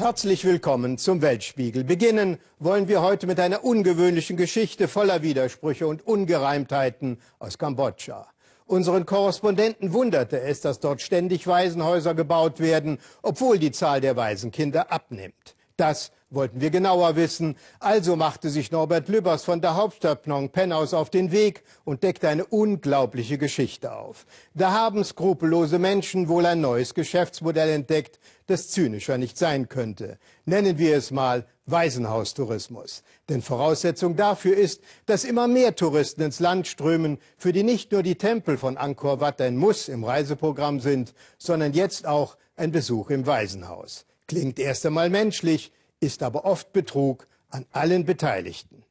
Herzlich 0.00 0.46
willkommen 0.46 0.96
zum 0.96 1.20
Weltspiegel. 1.20 1.84
Beginnen 1.84 2.38
wollen 2.58 2.88
wir 2.88 3.02
heute 3.02 3.26
mit 3.26 3.38
einer 3.38 3.64
ungewöhnlichen 3.64 4.38
Geschichte 4.38 4.88
voller 4.88 5.20
Widersprüche 5.20 5.86
und 5.86 6.06
Ungereimtheiten 6.06 7.18
aus 7.38 7.58
Kambodscha. 7.58 8.26
Unseren 8.64 9.04
Korrespondenten 9.04 9.92
wunderte 9.92 10.40
es, 10.40 10.62
dass 10.62 10.80
dort 10.80 11.02
ständig 11.02 11.46
Waisenhäuser 11.46 12.14
gebaut 12.14 12.60
werden, 12.60 12.96
obwohl 13.20 13.58
die 13.58 13.72
Zahl 13.72 14.00
der 14.00 14.16
Waisenkinder 14.16 14.90
abnimmt. 14.90 15.54
Das 15.80 16.12
wollten 16.28 16.60
wir 16.60 16.68
genauer 16.68 17.16
wissen. 17.16 17.56
Also 17.78 18.14
machte 18.14 18.50
sich 18.50 18.70
Norbert 18.70 19.08
Lübbers 19.08 19.44
von 19.44 19.62
der 19.62 19.76
Hauptstadt 19.76 20.24
Phnom 20.24 20.50
Penh 20.50 20.72
aus 20.72 20.92
auf 20.92 21.08
den 21.08 21.32
Weg 21.32 21.62
und 21.84 22.02
deckte 22.02 22.28
eine 22.28 22.44
unglaubliche 22.44 23.38
Geschichte 23.38 23.96
auf. 23.96 24.26
Da 24.52 24.72
haben 24.72 25.02
skrupellose 25.02 25.78
Menschen 25.78 26.28
wohl 26.28 26.44
ein 26.44 26.60
neues 26.60 26.92
Geschäftsmodell 26.92 27.70
entdeckt, 27.70 28.20
das 28.46 28.68
zynischer 28.68 29.16
nicht 29.16 29.38
sein 29.38 29.70
könnte. 29.70 30.18
Nennen 30.44 30.76
wir 30.76 30.98
es 30.98 31.10
mal 31.10 31.46
Waisenhaustourismus. 31.64 33.02
Denn 33.30 33.40
Voraussetzung 33.40 34.16
dafür 34.16 34.58
ist, 34.58 34.82
dass 35.06 35.24
immer 35.24 35.48
mehr 35.48 35.76
Touristen 35.76 36.20
ins 36.20 36.40
Land 36.40 36.66
strömen, 36.66 37.16
für 37.38 37.54
die 37.54 37.62
nicht 37.62 37.90
nur 37.90 38.02
die 38.02 38.16
Tempel 38.16 38.58
von 38.58 38.76
Angkor 38.76 39.20
Wat 39.20 39.40
ein 39.40 39.56
Muss 39.56 39.88
im 39.88 40.04
Reiseprogramm 40.04 40.80
sind, 40.80 41.14
sondern 41.38 41.72
jetzt 41.72 42.06
auch 42.06 42.36
ein 42.54 42.70
Besuch 42.70 43.08
im 43.08 43.26
Waisenhaus. 43.26 44.04
Klingt 44.30 44.60
erst 44.60 44.86
einmal 44.86 45.10
menschlich, 45.10 45.72
ist 45.98 46.22
aber 46.22 46.44
oft 46.44 46.72
Betrug 46.72 47.26
an 47.48 47.66
allen 47.72 48.04
Beteiligten. 48.04 48.84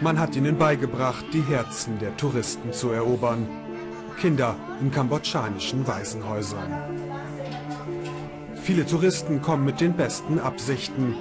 Man 0.00 0.20
hat 0.20 0.36
ihnen 0.36 0.56
beigebracht, 0.56 1.24
die 1.32 1.42
Herzen 1.42 1.98
der 1.98 2.16
Touristen 2.16 2.72
zu 2.72 2.90
erobern. 2.90 3.48
Kinder 4.20 4.54
in 4.80 4.92
kambodschanischen 4.92 5.84
Waisenhäusern. 5.88 6.72
Viele 8.62 8.86
Touristen 8.86 9.42
kommen 9.42 9.64
mit 9.64 9.80
den 9.80 9.96
besten 9.96 10.38
Absichten. 10.38 11.16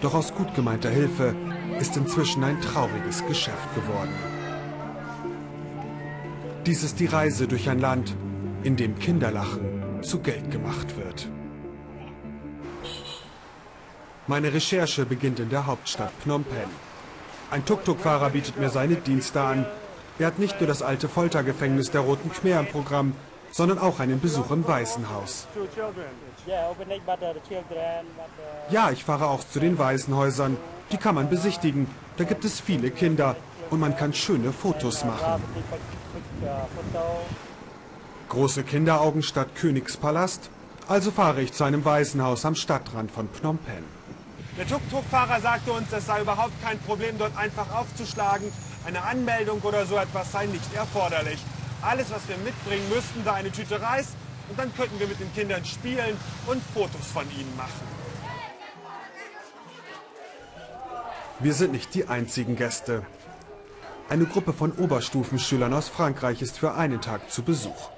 Doch 0.00 0.14
aus 0.14 0.32
gut 0.32 0.54
gemeinter 0.54 0.90
Hilfe 0.90 1.34
ist 1.80 1.96
inzwischen 1.96 2.44
ein 2.44 2.60
trauriges 2.60 3.26
Geschäft 3.26 3.74
geworden. 3.74 4.14
Dies 6.66 6.84
ist 6.84 7.00
die 7.00 7.06
Reise 7.06 7.48
durch 7.48 7.68
ein 7.68 7.80
Land, 7.80 8.14
in 8.64 8.76
dem 8.76 8.98
Kinderlachen 8.98 10.02
zu 10.02 10.20
Geld 10.20 10.50
gemacht 10.50 10.96
wird. 10.96 11.28
Meine 14.26 14.52
Recherche 14.52 15.04
beginnt 15.04 15.40
in 15.40 15.50
der 15.50 15.66
Hauptstadt 15.66 16.12
Phnom 16.20 16.44
Penh. 16.44 16.70
Ein 17.50 17.64
Tuk-Tuk-Fahrer 17.64 18.30
bietet 18.30 18.58
mir 18.58 18.70
seine 18.70 18.94
Dienste 18.94 19.40
an. 19.40 19.66
Er 20.18 20.28
hat 20.28 20.38
nicht 20.38 20.60
nur 20.60 20.68
das 20.68 20.82
alte 20.82 21.08
Foltergefängnis 21.08 21.90
der 21.90 22.02
Roten 22.02 22.30
Khmer 22.30 22.60
im 22.60 22.66
Programm, 22.66 23.14
sondern 23.50 23.78
auch 23.78 24.00
einen 24.00 24.20
Besuch 24.20 24.50
im 24.50 24.66
Waisenhaus. 24.66 25.46
Ja, 28.70 28.90
ich 28.90 29.04
fahre 29.04 29.26
auch 29.26 29.44
zu 29.44 29.60
den 29.60 29.78
Waisenhäusern. 29.78 30.56
Die 30.90 30.96
kann 30.96 31.14
man 31.14 31.28
besichtigen. 31.28 31.86
Da 32.16 32.24
gibt 32.24 32.44
es 32.44 32.60
viele 32.60 32.90
Kinder 32.90 33.36
und 33.70 33.80
man 33.80 33.96
kann 33.96 34.14
schöne 34.14 34.52
Fotos 34.52 35.04
machen. 35.04 35.42
Große 38.32 38.62
Kinderaugen 38.62 39.22
statt 39.22 39.54
Königspalast? 39.56 40.48
Also 40.88 41.10
fahre 41.10 41.42
ich 41.42 41.52
zu 41.52 41.64
einem 41.64 41.84
Waisenhaus 41.84 42.46
am 42.46 42.54
Stadtrand 42.54 43.10
von 43.10 43.28
Phnom 43.28 43.58
Penh. 43.58 43.84
Der 44.56 44.66
Tuk-Tuk-Fahrer 44.66 45.38
sagte 45.42 45.70
uns, 45.72 45.92
es 45.92 46.06
sei 46.06 46.22
überhaupt 46.22 46.54
kein 46.64 46.78
Problem, 46.78 47.18
dort 47.18 47.36
einfach 47.36 47.70
aufzuschlagen. 47.74 48.50
Eine 48.86 49.02
Anmeldung 49.02 49.60
oder 49.60 49.84
so 49.84 49.96
etwas 49.96 50.32
sei 50.32 50.46
nicht 50.46 50.74
erforderlich. 50.74 51.44
Alles, 51.82 52.10
was 52.10 52.26
wir 52.26 52.38
mitbringen 52.38 52.88
müssten, 52.88 53.22
sei 53.22 53.32
eine 53.32 53.52
Tüte 53.52 53.82
Reis 53.82 54.06
und 54.48 54.58
dann 54.58 54.74
könnten 54.76 54.98
wir 54.98 55.08
mit 55.08 55.20
den 55.20 55.30
Kindern 55.34 55.62
spielen 55.66 56.16
und 56.46 56.62
Fotos 56.72 57.06
von 57.12 57.30
ihnen 57.38 57.54
machen. 57.54 57.86
Wir 61.38 61.52
sind 61.52 61.72
nicht 61.72 61.94
die 61.94 62.08
einzigen 62.08 62.56
Gäste. 62.56 63.04
Eine 64.08 64.24
Gruppe 64.24 64.54
von 64.54 64.72
Oberstufenschülern 64.72 65.74
aus 65.74 65.90
Frankreich 65.90 66.40
ist 66.40 66.58
für 66.58 66.72
einen 66.72 67.02
Tag 67.02 67.30
zu 67.30 67.42
Besuch. 67.42 67.91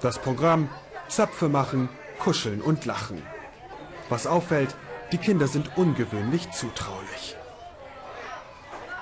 Das 0.00 0.18
Programm 0.18 0.68
Zöpfe 1.08 1.48
machen, 1.48 1.88
kuscheln 2.18 2.60
und 2.60 2.84
lachen. 2.84 3.22
Was 4.08 4.26
auffällt, 4.26 4.74
die 5.12 5.18
Kinder 5.18 5.48
sind 5.48 5.76
ungewöhnlich 5.76 6.50
zutraulich. 6.50 7.36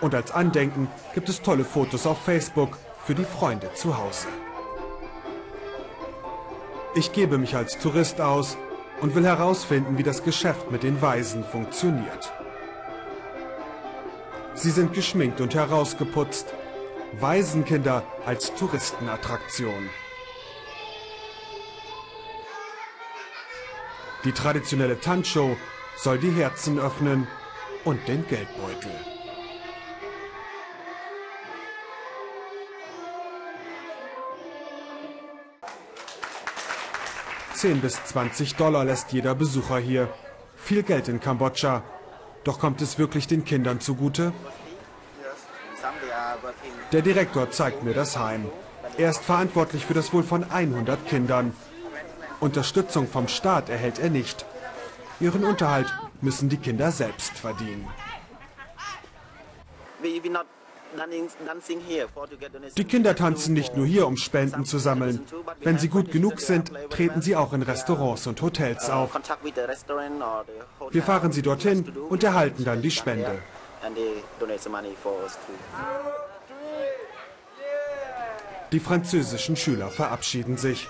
Und 0.01 0.15
als 0.15 0.31
Andenken 0.31 0.89
gibt 1.15 1.29
es 1.29 1.43
tolle 1.43 1.65
Fotos 1.65 2.07
auf 2.07 2.23
Facebook 2.23 2.79
für 3.05 3.15
die 3.15 3.25
Freunde 3.25 3.73
zu 3.75 3.99
Hause. 3.99 4.29
Ich 6.95 7.13
gebe 7.13 7.39
mich 7.39 7.57
als 7.57 7.79
Tourist 7.79 8.21
aus 8.21 8.57
und 9.01 9.15
will 9.15 9.27
herausfinden, 9.27 9.99
wie 9.99 10.03
das 10.03 10.23
Geschäft 10.25 10.71
mit 10.71 10.83
den 10.83 11.03
Waisen 11.03 11.45
funktioniert. 11.45 12.33
Sie 14.55 14.71
sind 14.71 14.95
geschminkt 14.95 15.41
und 15.43 15.55
herausgeputzt. 15.55 16.55
Waisenkinder 17.21 18.03
als 18.25 18.55
Touristenattraktion. 18.55 19.91
Die 24.25 24.33
traditionelle 24.33 25.01
Tanzshow 25.01 25.57
soll 25.97 26.19
die 26.19 26.33
Herzen 26.33 26.79
öffnen 26.79 27.27
und 27.85 28.07
den 28.09 28.27
Geldbeutel. 28.27 28.91
10 37.57 37.81
bis 37.81 38.05
20 38.05 38.57
Dollar 38.57 38.85
lässt 38.85 39.13
jeder 39.13 39.35
Besucher 39.35 39.79
hier. 39.79 40.09
Viel 40.57 40.83
Geld 40.83 41.09
in 41.09 41.21
Kambodscha. 41.21 41.83
Doch 42.45 42.59
kommt 42.59 42.83
es 42.83 42.99
wirklich 42.99 43.27
den 43.27 43.45
Kindern 43.45 43.81
zugute? 43.81 44.33
Der 46.93 47.03
Direktor 47.03 47.51
zeigt 47.51 47.83
mir 47.83 47.95
das 47.95 48.19
Heim. 48.19 48.47
Er 48.99 49.11
ist 49.11 49.25
verantwortlich 49.25 49.87
für 49.87 49.95
das 49.95 50.13
Wohl 50.13 50.23
von 50.23 50.45
100 50.51 51.07
Kindern. 51.09 51.55
Unterstützung 52.41 53.09
vom 53.09 53.29
Staat 53.29 53.69
erhält 53.69 53.99
er 53.99 54.11
nicht. 54.11 54.45
Ihren 55.21 55.45
Unterhalt 55.45 55.93
müssen 56.21 56.49
die 56.49 56.59
Kinder 56.59 56.91
selbst 56.91 57.33
verdienen. 57.39 57.89
Die 62.77 62.85
Kinder 62.85 63.17
tanzen 63.17 63.55
nicht 63.55 63.77
nur 63.77 63.87
hier, 63.87 64.07
um 64.07 64.17
Spenden 64.17 64.65
zu 64.65 64.79
sammeln. 64.79 65.21
Wenn 65.61 65.79
sie 65.79 65.89
gut 65.89 66.11
genug 66.11 66.41
sind, 66.41 66.73
treten 66.91 67.23
sie 67.23 67.37
auch 67.37 67.53
in 67.53 67.63
Restaurants 67.63 68.27
und 68.27 68.41
Hotels 68.41 68.89
auf. 68.89 69.11
Wir 70.91 71.03
fahren 71.03 71.33
sie 71.33 71.43
dorthin 71.43 71.89
und 72.09 72.23
erhalten 72.23 72.65
dann 72.65 72.83
die 72.83 72.91
Spende. 72.91 73.39
Die 78.73 78.81
französischen 78.81 79.57
Schüler 79.57 79.89
verabschieden 79.89 80.57
sich. 80.57 80.89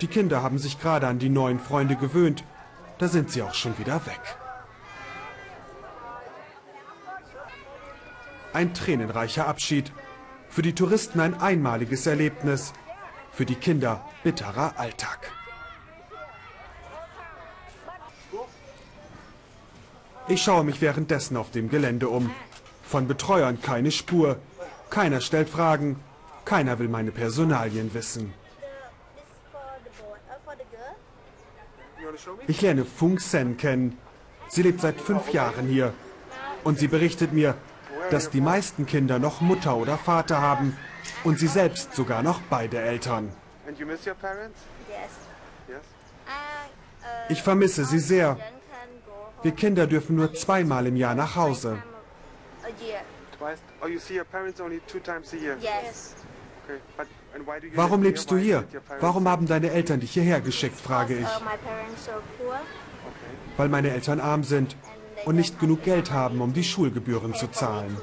Die 0.00 0.08
Kinder 0.08 0.42
haben 0.42 0.58
sich 0.58 0.80
gerade 0.80 1.06
an 1.06 1.18
die 1.18 1.30
neuen 1.30 1.58
Freunde 1.58 1.96
gewöhnt. 1.96 2.44
Da 2.98 3.08
sind 3.08 3.30
sie 3.30 3.42
auch 3.42 3.54
schon 3.54 3.78
wieder 3.78 4.04
weg. 4.06 4.20
Ein 8.52 8.74
tränenreicher 8.74 9.46
Abschied. 9.46 9.92
Für 10.48 10.62
die 10.62 10.74
Touristen 10.74 11.20
ein 11.20 11.40
einmaliges 11.40 12.06
Erlebnis. 12.06 12.72
Für 13.32 13.46
die 13.46 13.54
Kinder 13.54 14.04
bitterer 14.22 14.74
Alltag. 14.78 15.30
Ich 20.28 20.42
schaue 20.42 20.64
mich 20.64 20.80
währenddessen 20.80 21.36
auf 21.36 21.50
dem 21.50 21.70
Gelände 21.70 22.08
um. 22.08 22.30
Von 22.82 23.06
Betreuern 23.06 23.60
keine 23.62 23.90
Spur. 23.90 24.38
Keiner 24.90 25.20
stellt 25.20 25.48
Fragen. 25.48 26.00
Keiner 26.44 26.78
will 26.78 26.88
meine 26.88 27.12
Personalien 27.12 27.94
wissen. 27.94 28.32
Ich 32.46 32.60
lerne 32.62 32.84
Fung 32.84 33.18
Sen 33.18 33.56
kennen. 33.56 33.98
Sie 34.48 34.62
lebt 34.62 34.80
seit 34.80 35.00
fünf 35.00 35.32
Jahren 35.32 35.66
hier. 35.66 35.92
Und 36.64 36.78
sie 36.78 36.88
berichtet 36.88 37.32
mir, 37.32 37.54
dass 38.10 38.30
die 38.30 38.40
meisten 38.40 38.86
Kinder 38.86 39.18
noch 39.18 39.40
Mutter 39.40 39.76
oder 39.76 39.98
Vater 39.98 40.40
haben 40.40 40.76
und 41.24 41.38
sie 41.38 41.46
selbst 41.46 41.94
sogar 41.94 42.22
noch 42.22 42.40
beide 42.50 42.78
Eltern. 42.80 43.32
Ich 47.28 47.42
vermisse 47.42 47.84
sie 47.84 47.98
sehr. 47.98 48.38
Wir 49.42 49.52
Kinder 49.52 49.86
dürfen 49.86 50.16
nur 50.16 50.34
zweimal 50.34 50.86
im 50.86 50.96
Jahr 50.96 51.14
nach 51.14 51.36
Hause. 51.36 51.82
Warum 57.74 58.02
lebst 58.02 58.30
du 58.30 58.36
hier? 58.36 58.64
Warum 59.00 59.28
haben 59.28 59.46
deine 59.46 59.70
Eltern 59.70 60.00
dich 60.00 60.12
hierher 60.12 60.40
geschickt, 60.40 60.78
frage 60.78 61.18
ich. 61.18 61.26
Weil 63.56 63.68
meine 63.68 63.90
Eltern 63.90 64.20
arm 64.20 64.44
sind 64.44 64.76
und 65.24 65.36
nicht 65.36 65.58
genug 65.58 65.82
Geld 65.82 66.12
haben, 66.12 66.40
um 66.40 66.52
die 66.52 66.64
Schulgebühren 66.64 67.34
zu 67.34 67.48
zahlen. 67.48 67.96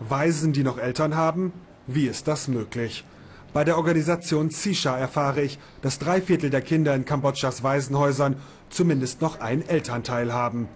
Waisen, 0.00 0.52
die 0.52 0.62
noch 0.62 0.78
Eltern 0.78 1.14
haben? 1.14 1.52
Wie 1.86 2.06
ist 2.06 2.26
das 2.26 2.48
möglich? 2.48 3.04
Bei 3.52 3.64
der 3.64 3.76
Organisation 3.76 4.50
CISHA 4.50 4.96
erfahre 4.96 5.42
ich, 5.42 5.58
dass 5.82 5.98
drei 5.98 6.22
Viertel 6.22 6.50
der 6.50 6.62
Kinder 6.62 6.94
in 6.94 7.04
Kambodschas 7.04 7.62
Waisenhäusern 7.62 8.36
zumindest 8.68 9.20
noch 9.20 9.40
einen 9.40 9.68
Elternteil 9.68 10.32
haben. 10.32 10.68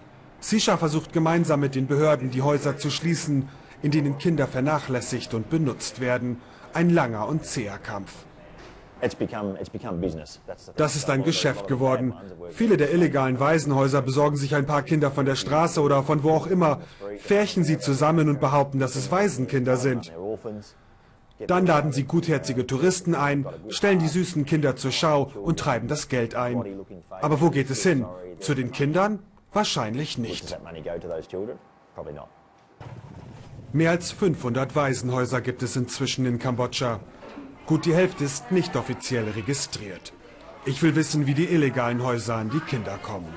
CISHA 0.44 0.76
versucht 0.76 1.14
gemeinsam 1.14 1.60
mit 1.60 1.74
den 1.74 1.86
Behörden, 1.86 2.30
die 2.30 2.42
Häuser 2.42 2.76
zu 2.76 2.90
schließen, 2.90 3.48
in 3.80 3.92
denen 3.92 4.18
Kinder 4.18 4.46
vernachlässigt 4.46 5.32
und 5.32 5.48
benutzt 5.48 6.00
werden. 6.00 6.38
Ein 6.74 6.90
langer 6.90 7.26
und 7.28 7.46
zäher 7.46 7.78
Kampf. 7.78 8.12
Das 10.76 10.96
ist 10.96 11.08
ein 11.08 11.24
Geschäft 11.24 11.66
geworden. 11.66 12.12
Viele 12.50 12.76
der 12.76 12.92
illegalen 12.92 13.40
Waisenhäuser 13.40 14.02
besorgen 14.02 14.36
sich 14.36 14.54
ein 14.54 14.66
paar 14.66 14.82
Kinder 14.82 15.10
von 15.10 15.24
der 15.24 15.34
Straße 15.34 15.80
oder 15.80 16.02
von 16.02 16.22
wo 16.22 16.32
auch 16.32 16.46
immer, 16.46 16.80
färchen 17.18 17.64
sie 17.64 17.78
zusammen 17.78 18.28
und 18.28 18.38
behaupten, 18.38 18.78
dass 18.78 18.96
es 18.96 19.10
Waisenkinder 19.10 19.78
sind. 19.78 20.12
Dann 21.46 21.64
laden 21.64 21.92
sie 21.92 22.04
gutherzige 22.04 22.66
Touristen 22.66 23.14
ein, 23.14 23.46
stellen 23.68 23.98
die 23.98 24.08
süßen 24.08 24.44
Kinder 24.44 24.76
zur 24.76 24.92
Schau 24.92 25.32
und 25.42 25.58
treiben 25.58 25.88
das 25.88 26.08
Geld 26.08 26.34
ein. 26.34 26.62
Aber 27.10 27.40
wo 27.40 27.48
geht 27.48 27.70
es 27.70 27.82
hin? 27.82 28.04
Zu 28.40 28.54
den 28.54 28.72
Kindern? 28.72 29.20
Wahrscheinlich 29.54 30.18
nicht. 30.18 30.58
Mehr 33.72 33.90
als 33.90 34.12
500 34.12 34.76
Waisenhäuser 34.76 35.40
gibt 35.40 35.62
es 35.62 35.76
inzwischen 35.76 36.26
in 36.26 36.38
Kambodscha. 36.38 37.00
Gut 37.66 37.86
die 37.86 37.94
Hälfte 37.94 38.24
ist 38.24 38.52
nicht 38.52 38.76
offiziell 38.76 39.28
registriert. 39.30 40.12
Ich 40.66 40.82
will 40.82 40.94
wissen, 40.96 41.26
wie 41.26 41.34
die 41.34 41.46
illegalen 41.46 42.02
Häuser 42.02 42.36
an 42.36 42.50
die 42.50 42.60
Kinder 42.60 42.98
kommen. 42.98 43.32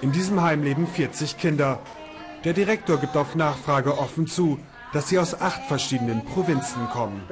In 0.00 0.12
diesem 0.12 0.42
Heim 0.42 0.62
leben 0.62 0.86
40 0.86 1.38
Kinder. 1.38 1.78
Der 2.44 2.52
Direktor 2.52 2.98
gibt 2.98 3.16
auf 3.16 3.36
Nachfrage 3.36 3.96
offen 3.96 4.26
zu, 4.26 4.58
dass 4.92 5.08
sie 5.08 5.18
aus 5.18 5.40
acht 5.40 5.62
verschiedenen 5.66 6.24
Provinzen 6.24 6.88
kommen. 6.88 7.22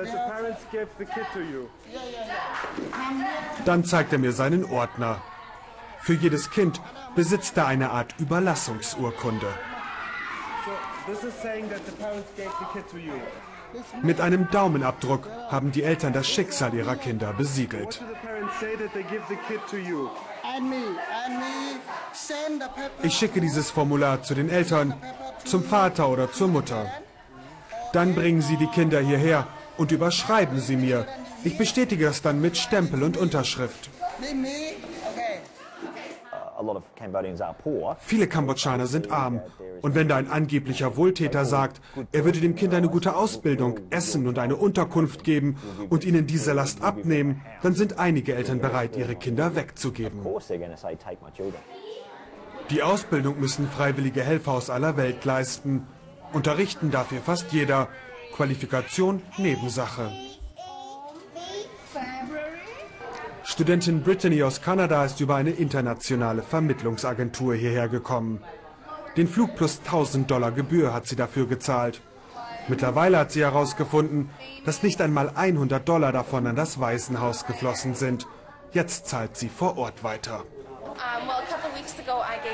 Dann 3.64 3.84
zeigt 3.84 4.12
er 4.12 4.18
mir 4.18 4.32
seinen 4.32 4.64
Ordner. 4.64 5.20
Für 6.00 6.14
jedes 6.14 6.50
Kind 6.50 6.80
besitzt 7.14 7.56
er 7.56 7.66
eine 7.66 7.90
Art 7.90 8.14
Überlassungsurkunde. 8.18 9.46
Mit 14.02 14.20
einem 14.20 14.50
Daumenabdruck 14.50 15.28
haben 15.48 15.70
die 15.72 15.82
Eltern 15.82 16.12
das 16.12 16.28
Schicksal 16.28 16.74
ihrer 16.74 16.96
Kinder 16.96 17.32
besiegelt. 17.32 18.02
Ich 23.02 23.14
schicke 23.14 23.40
dieses 23.40 23.70
Formular 23.70 24.22
zu 24.22 24.34
den 24.34 24.50
Eltern, 24.50 24.94
zum 25.44 25.64
Vater 25.64 26.08
oder 26.08 26.32
zur 26.32 26.48
Mutter. 26.48 26.90
Dann 27.92 28.14
bringen 28.14 28.42
sie 28.42 28.56
die 28.56 28.66
Kinder 28.66 29.00
hierher 29.00 29.46
und 29.76 29.92
überschreiben 29.92 30.60
sie 30.60 30.76
mir. 30.76 31.06
Ich 31.44 31.56
bestätige 31.56 32.06
das 32.06 32.22
dann 32.22 32.40
mit 32.40 32.56
Stempel 32.56 33.02
und 33.02 33.16
Unterschrift. 33.16 33.88
Viele 37.98 38.26
Kambodschaner 38.26 38.86
sind 38.86 39.10
arm. 39.10 39.40
Und 39.82 39.94
wenn 39.94 40.08
da 40.08 40.16
ein 40.16 40.30
angeblicher 40.30 40.96
Wohltäter 40.96 41.44
sagt, 41.44 41.80
er 42.12 42.24
würde 42.24 42.40
den 42.40 42.54
Kindern 42.54 42.78
eine 42.78 42.88
gute 42.88 43.16
Ausbildung, 43.16 43.80
Essen 43.90 44.26
und 44.26 44.38
eine 44.38 44.56
Unterkunft 44.56 45.24
geben 45.24 45.56
und 45.88 46.04
ihnen 46.04 46.26
diese 46.26 46.52
Last 46.52 46.82
abnehmen, 46.82 47.42
dann 47.62 47.74
sind 47.74 47.98
einige 47.98 48.34
Eltern 48.34 48.60
bereit, 48.60 48.96
ihre 48.96 49.14
Kinder 49.14 49.56
wegzugeben. 49.56 50.20
Die 52.70 52.82
Ausbildung 52.82 53.40
müssen 53.40 53.68
freiwillige 53.68 54.22
Helfer 54.22 54.52
aus 54.52 54.70
aller 54.70 54.96
Welt 54.96 55.24
leisten. 55.24 55.86
Unterrichten 56.32 56.90
darf 56.90 57.10
hier 57.10 57.20
fast 57.20 57.52
jeder. 57.52 57.88
Qualifikation 58.36 59.22
Nebensache. 59.38 60.10
Studentin 63.60 64.02
Brittany 64.02 64.42
aus 64.42 64.62
Kanada 64.62 65.04
ist 65.04 65.20
über 65.20 65.36
eine 65.36 65.50
internationale 65.50 66.42
Vermittlungsagentur 66.42 67.54
hierher 67.54 67.90
gekommen. 67.90 68.42
Den 69.18 69.28
Flug 69.28 69.54
plus 69.54 69.80
1000 69.84 70.30
Dollar 70.30 70.50
Gebühr 70.50 70.94
hat 70.94 71.06
sie 71.06 71.14
dafür 71.14 71.46
gezahlt. 71.46 72.00
Mittlerweile 72.68 73.18
hat 73.18 73.32
sie 73.32 73.42
herausgefunden, 73.42 74.30
dass 74.64 74.82
nicht 74.82 75.02
einmal 75.02 75.32
100 75.34 75.86
Dollar 75.86 76.10
davon 76.10 76.46
an 76.46 76.56
das 76.56 76.80
Waisenhaus 76.80 77.44
geflossen 77.44 77.94
sind. 77.94 78.26
Jetzt 78.72 79.08
zahlt 79.08 79.36
sie 79.36 79.50
vor 79.50 79.76
Ort 79.76 80.02
weiter. 80.02 80.44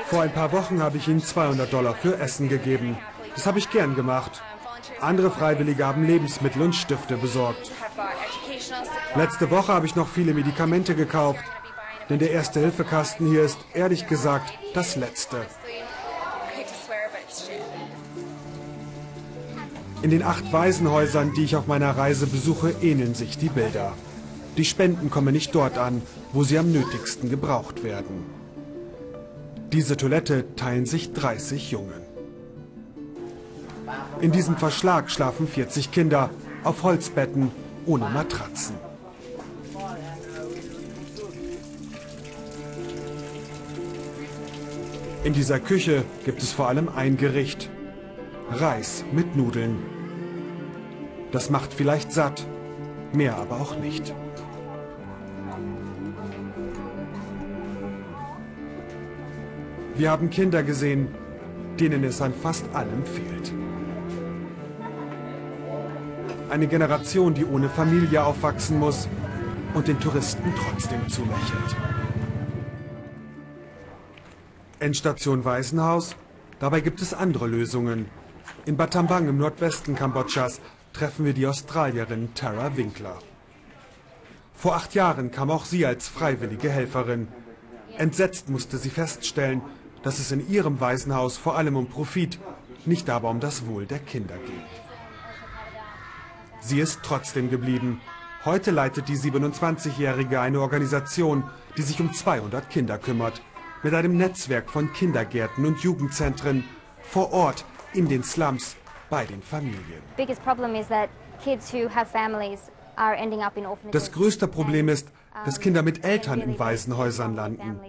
Vor 0.07 0.23
ein 0.23 0.33
paar 0.33 0.51
Wochen 0.51 0.83
habe 0.83 0.97
ich 0.97 1.07
ihnen 1.07 1.23
200 1.23 1.71
Dollar 1.71 1.93
für 1.93 2.19
Essen 2.19 2.49
gegeben. 2.49 2.97
Das 3.33 3.47
habe 3.47 3.59
ich 3.59 3.69
gern 3.69 3.95
gemacht. 3.95 4.43
Andere 4.99 5.31
Freiwillige 5.31 5.85
haben 5.85 6.05
Lebensmittel 6.05 6.61
und 6.63 6.75
Stifte 6.75 7.15
besorgt. 7.15 7.71
Letzte 9.17 9.49
Woche 9.49 9.73
habe 9.73 9.87
ich 9.87 9.95
noch 9.95 10.07
viele 10.07 10.35
Medikamente 10.35 10.93
gekauft, 10.93 11.43
denn 12.07 12.19
der 12.19 12.29
erste 12.29 12.59
Hilfekasten 12.59 13.27
hier 13.27 13.41
ist 13.41 13.57
ehrlich 13.73 14.05
gesagt 14.05 14.53
das 14.75 14.95
letzte. 14.95 15.37
In 20.03 20.11
den 20.11 20.21
acht 20.21 20.53
Waisenhäusern, 20.53 21.33
die 21.33 21.45
ich 21.45 21.55
auf 21.55 21.65
meiner 21.65 21.97
Reise 21.97 22.27
besuche, 22.27 22.75
ähneln 22.83 23.15
sich 23.15 23.39
die 23.39 23.49
Bilder. 23.49 23.93
Die 24.55 24.65
Spenden 24.65 25.09
kommen 25.09 25.33
nicht 25.33 25.55
dort 25.55 25.79
an, 25.79 26.03
wo 26.31 26.43
sie 26.43 26.59
am 26.59 26.71
nötigsten 26.71 27.31
gebraucht 27.31 27.83
werden. 27.83 28.23
Diese 29.71 29.97
Toilette 29.97 30.55
teilen 30.55 30.85
sich 30.85 31.13
30 31.13 31.71
Jungen. 31.71 32.03
In 34.21 34.31
diesem 34.31 34.57
Verschlag 34.57 35.09
schlafen 35.09 35.47
40 35.47 35.91
Kinder 35.91 36.29
auf 36.63 36.83
Holzbetten 36.83 37.51
ohne 37.87 38.09
Matratzen. 38.09 38.75
In 45.27 45.33
dieser 45.33 45.59
Küche 45.59 46.05
gibt 46.23 46.41
es 46.41 46.53
vor 46.53 46.69
allem 46.69 46.87
ein 46.87 47.17
Gericht. 47.17 47.69
Reis 48.49 49.03
mit 49.11 49.35
Nudeln. 49.35 49.75
Das 51.33 51.49
macht 51.49 51.73
vielleicht 51.73 52.13
satt, 52.13 52.47
mehr 53.11 53.35
aber 53.35 53.59
auch 53.59 53.77
nicht. 53.77 54.15
Wir 59.97 60.11
haben 60.11 60.29
Kinder 60.29 60.63
gesehen, 60.63 61.09
denen 61.77 62.05
es 62.05 62.21
an 62.21 62.33
fast 62.33 62.63
allem 62.73 63.05
fehlt. 63.05 63.51
Eine 66.49 66.67
Generation, 66.67 67.33
die 67.33 67.43
ohne 67.43 67.67
Familie 67.67 68.23
aufwachsen 68.23 68.79
muss 68.79 69.09
und 69.73 69.89
den 69.89 69.99
Touristen 69.99 70.53
trotzdem 70.55 71.05
zulächelt. 71.09 71.75
Endstation 74.79 75.43
Waisenhaus. 75.43 76.15
Dabei 76.59 76.81
gibt 76.81 77.01
es 77.01 77.13
andere 77.13 77.47
Lösungen. 77.47 78.07
In 78.65 78.77
Battambang 78.77 79.27
im 79.27 79.37
Nordwesten 79.37 79.95
Kambodschas 79.95 80.61
treffen 80.93 81.25
wir 81.25 81.33
die 81.33 81.47
Australierin 81.47 82.33
Tara 82.35 82.77
Winkler. 82.77 83.17
Vor 84.53 84.75
acht 84.75 84.93
Jahren 84.93 85.31
kam 85.31 85.49
auch 85.49 85.65
sie 85.65 85.85
als 85.85 86.07
freiwillige 86.07 86.69
Helferin. 86.69 87.27
Entsetzt 87.97 88.49
musste 88.49 88.77
sie 88.77 88.89
feststellen, 88.89 89.61
dass 90.03 90.19
es 90.19 90.31
in 90.31 90.47
ihrem 90.47 90.79
Waisenhaus 90.79 91.37
vor 91.37 91.57
allem 91.57 91.75
um 91.75 91.87
Profit, 91.87 92.39
nicht 92.85 93.09
aber 93.09 93.29
um 93.29 93.39
das 93.39 93.65
Wohl 93.65 93.85
der 93.85 93.99
Kinder 93.99 94.35
geht. 94.35 94.81
Sie 96.61 96.79
ist 96.79 96.99
trotzdem 97.03 97.49
geblieben. 97.49 97.99
Heute 98.45 98.71
leitet 98.71 99.09
die 99.09 99.17
27-Jährige 99.17 100.39
eine 100.39 100.61
Organisation, 100.61 101.43
die 101.77 101.81
sich 101.81 101.99
um 101.99 102.13
200 102.13 102.69
Kinder 102.69 102.97
kümmert. 102.97 103.41
Mit 103.83 103.93
einem 103.93 104.17
Netzwerk 104.17 104.69
von 104.69 104.91
Kindergärten 104.93 105.65
und 105.65 105.79
Jugendzentren 105.79 106.63
vor 107.01 107.31
Ort 107.31 107.65
in 107.93 108.07
den 108.07 108.23
Slums 108.23 108.75
bei 109.09 109.25
den 109.25 109.41
Familien. 109.41 110.01
Das 113.91 114.11
größte 114.11 114.47
Problem 114.47 114.89
ist, 114.89 115.07
dass 115.45 115.59
Kinder 115.59 115.83
mit 115.83 116.03
Eltern 116.03 116.41
in 116.41 116.57
Waisenhäusern 116.57 117.35
landen. 117.35 117.79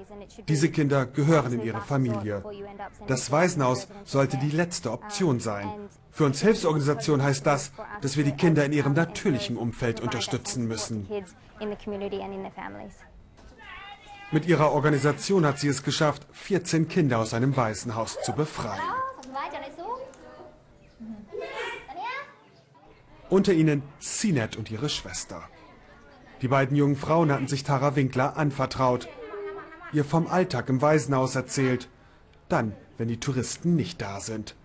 Diese 0.46 0.70
Kinder 0.70 1.06
gehören 1.06 1.54
in 1.54 1.62
ihre 1.62 1.80
Familie. 1.80 2.42
Das 3.06 3.32
Waisenhaus 3.32 3.88
sollte 4.04 4.36
die 4.36 4.50
letzte 4.50 4.92
Option 4.92 5.40
sein. 5.40 5.70
Für 6.10 6.26
uns 6.26 6.42
Hilfsorganisationen 6.42 7.24
heißt 7.24 7.46
das, 7.46 7.72
dass 8.02 8.16
wir 8.16 8.24
die 8.24 8.32
Kinder 8.32 8.64
in 8.64 8.72
ihrem 8.72 8.92
natürlichen 8.92 9.56
Umfeld 9.56 10.00
unterstützen 10.00 10.68
müssen. 10.68 11.08
Mit 14.30 14.46
ihrer 14.46 14.72
Organisation 14.72 15.46
hat 15.46 15.58
sie 15.58 15.68
es 15.68 15.82
geschafft, 15.82 16.26
14 16.32 16.88
Kinder 16.88 17.18
aus 17.18 17.32
einem 17.32 17.56
Waisenhaus 17.56 18.18
zu 18.22 18.32
befreien. 18.32 18.82
Unter 23.30 23.54
ihnen 23.54 23.82
Sinet 23.98 24.56
und 24.56 24.70
ihre 24.70 24.90
Schwester. 24.90 25.42
Die 26.42 26.48
beiden 26.48 26.76
jungen 26.76 26.96
Frauen 26.96 27.32
hatten 27.32 27.48
sich 27.48 27.64
Tara 27.64 27.96
Winkler 27.96 28.36
anvertraut, 28.36 29.08
ihr 29.92 30.04
vom 30.04 30.26
Alltag 30.26 30.68
im 30.68 30.82
Waisenhaus 30.82 31.34
erzählt, 31.34 31.88
dann, 32.50 32.74
wenn 32.98 33.08
die 33.08 33.20
Touristen 33.20 33.76
nicht 33.76 34.00
da 34.02 34.20
sind. 34.20 34.56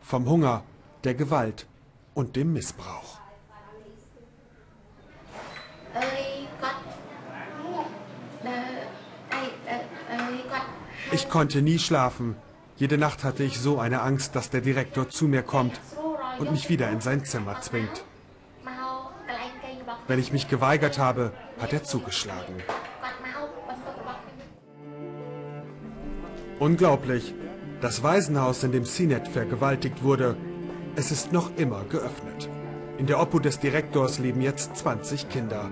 Vom 0.00 0.28
Hunger, 0.28 0.62
der 1.02 1.14
Gewalt 1.14 1.66
und 2.14 2.36
dem 2.36 2.52
Missbrauch. 2.52 3.21
Ich 11.12 11.28
konnte 11.28 11.60
nie 11.60 11.78
schlafen. 11.78 12.36
Jede 12.76 12.96
Nacht 12.96 13.22
hatte 13.22 13.44
ich 13.44 13.60
so 13.60 13.78
eine 13.78 14.00
Angst, 14.00 14.34
dass 14.34 14.48
der 14.48 14.62
Direktor 14.62 15.10
zu 15.10 15.28
mir 15.28 15.42
kommt 15.42 15.78
und 16.38 16.50
mich 16.50 16.70
wieder 16.70 16.90
in 16.90 17.02
sein 17.02 17.24
Zimmer 17.24 17.60
zwingt. 17.60 18.04
Wenn 20.08 20.18
ich 20.18 20.32
mich 20.32 20.48
geweigert 20.48 20.98
habe, 20.98 21.32
hat 21.60 21.72
er 21.74 21.84
zugeschlagen. 21.84 22.54
Unglaublich. 26.58 27.34
Das 27.82 28.02
Waisenhaus, 28.02 28.62
in 28.62 28.72
dem 28.72 28.84
Sinet 28.84 29.28
vergewaltigt 29.28 30.02
wurde, 30.02 30.36
es 30.96 31.10
ist 31.10 31.32
noch 31.32 31.50
immer 31.56 31.84
geöffnet. 31.84 32.48
In 32.96 33.06
der 33.06 33.20
Obhut 33.20 33.44
des 33.44 33.58
Direktors 33.58 34.18
leben 34.18 34.40
jetzt 34.40 34.76
20 34.76 35.28
Kinder. 35.28 35.70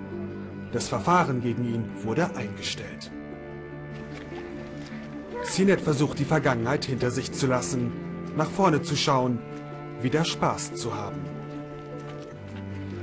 Das 0.71 0.87
Verfahren 0.87 1.41
gegen 1.41 1.65
ihn 1.65 2.03
wurde 2.03 2.35
eingestellt. 2.35 3.11
Sinet 5.51 5.81
versucht 5.81 6.17
die 6.17 6.25
Vergangenheit 6.25 6.85
hinter 6.85 7.11
sich 7.11 7.33
zu 7.33 7.45
lassen, 7.45 7.91
nach 8.37 8.49
vorne 8.49 8.81
zu 8.81 8.95
schauen, 8.95 9.37
wieder 10.01 10.23
Spaß 10.23 10.75
zu 10.75 10.95
haben. 10.95 11.19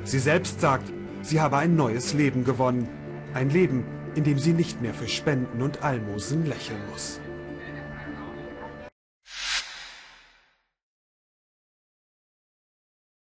Sie 0.05 0.19
selbst 0.19 0.59
sagt, 0.63 0.91
sie 1.21 1.43
habe 1.43 1.59
ein 1.59 1.77
neues 1.77 2.15
Leben 2.15 2.45
gewonnen. 2.45 2.89
Ein 3.35 3.51
Leben, 3.51 3.85
in 4.15 4.25
dem 4.25 4.39
sie 4.39 4.55
nicht 4.55 4.81
mehr 4.81 4.95
für 4.95 5.09
Spenden 5.09 5.61
und 5.61 5.83
Almosen 5.83 6.47
lächeln 6.47 6.81
muss. 6.91 7.21